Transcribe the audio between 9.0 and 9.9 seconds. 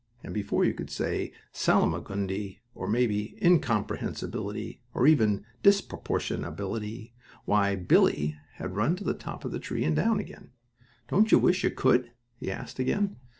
the top of the tree